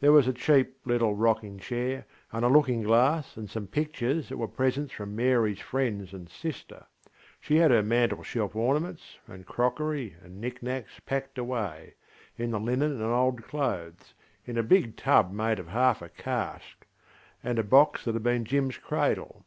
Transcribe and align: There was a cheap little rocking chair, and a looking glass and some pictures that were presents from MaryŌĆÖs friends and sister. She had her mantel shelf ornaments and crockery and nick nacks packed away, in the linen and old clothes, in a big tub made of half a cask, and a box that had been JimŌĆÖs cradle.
There 0.00 0.12
was 0.12 0.28
a 0.28 0.34
cheap 0.34 0.76
little 0.84 1.14
rocking 1.14 1.58
chair, 1.58 2.04
and 2.32 2.44
a 2.44 2.48
looking 2.48 2.82
glass 2.82 3.34
and 3.34 3.48
some 3.48 3.66
pictures 3.66 4.28
that 4.28 4.36
were 4.36 4.46
presents 4.46 4.92
from 4.92 5.16
MaryŌĆÖs 5.16 5.60
friends 5.62 6.12
and 6.12 6.28
sister. 6.28 6.84
She 7.40 7.56
had 7.56 7.70
her 7.70 7.82
mantel 7.82 8.22
shelf 8.22 8.54
ornaments 8.54 9.16
and 9.26 9.46
crockery 9.46 10.16
and 10.22 10.38
nick 10.38 10.62
nacks 10.62 11.00
packed 11.06 11.38
away, 11.38 11.94
in 12.36 12.50
the 12.50 12.60
linen 12.60 12.92
and 12.92 13.02
old 13.10 13.42
clothes, 13.44 14.12
in 14.44 14.58
a 14.58 14.62
big 14.62 14.98
tub 14.98 15.32
made 15.32 15.58
of 15.58 15.68
half 15.68 16.02
a 16.02 16.10
cask, 16.10 16.84
and 17.42 17.58
a 17.58 17.62
box 17.64 18.04
that 18.04 18.12
had 18.12 18.22
been 18.22 18.44
JimŌĆÖs 18.44 18.82
cradle. 18.82 19.46